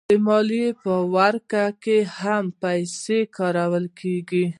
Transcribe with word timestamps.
د 0.09 0.11
مال 0.27 0.49
په 0.83 0.93
ورکړه 1.15 1.65
کې 1.83 1.97
هم 2.19 2.45
پیسې 2.63 3.19
کارول 3.37 3.85
کېږي 3.99 4.45